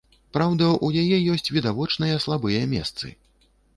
[0.35, 3.15] Праўда, у яе ёсць відавочныя слабыя месцы.